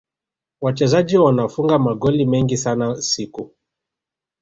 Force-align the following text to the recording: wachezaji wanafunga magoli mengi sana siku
wachezaji 0.61 1.17
wanafunga 1.17 1.79
magoli 1.79 2.25
mengi 2.25 2.57
sana 2.57 3.01
siku 3.01 3.51